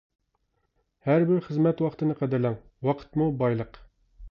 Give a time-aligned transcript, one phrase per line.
[1.09, 2.59] ھەر بىر خىزمەت ۋاقتىنى قەدىرلەڭ،
[2.91, 3.83] ۋاقىتمۇ بايلىق.